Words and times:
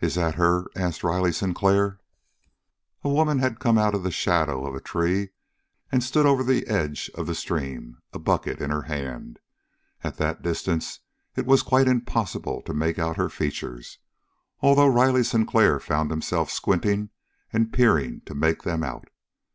"Is 0.00 0.14
that 0.14 0.36
her?" 0.36 0.64
asked 0.74 1.04
Riley 1.04 1.30
Sinclair. 1.30 2.00
A 3.04 3.10
woman 3.10 3.40
had 3.40 3.58
come 3.60 3.76
out 3.76 3.94
of 3.94 4.02
the 4.02 4.10
shadow 4.10 4.64
of 4.64 4.74
a 4.74 4.80
tree 4.80 5.28
and 5.90 6.02
stood 6.02 6.24
over 6.24 6.42
the 6.42 6.66
edge 6.66 7.10
of 7.14 7.26
the 7.26 7.34
stream, 7.34 8.00
a 8.14 8.18
bucket 8.18 8.62
in 8.62 8.70
her 8.70 8.84
hand. 8.84 9.40
At 10.02 10.16
that 10.16 10.40
distance 10.40 11.00
it 11.36 11.44
was 11.44 11.62
quite 11.62 11.86
impossible 11.86 12.62
to 12.62 12.72
make 12.72 12.98
out 12.98 13.18
her 13.18 13.28
features, 13.28 13.98
although 14.60 14.88
Riley 14.88 15.22
Sinclair 15.22 15.78
found 15.78 16.10
himself 16.10 16.50
squinting 16.50 17.10
and 17.52 17.70
peering 17.70 18.22
to 18.24 18.34
make 18.34 18.62
them 18.62 18.82
out. 18.82 19.06